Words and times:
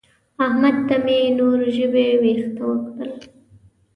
احمد 0.45 0.75
ته 0.87 0.95
مې 1.05 1.19
نور 1.37 1.59
ژبې 1.75 2.07
وېښته 2.21 2.63
وکړل. 2.69 3.11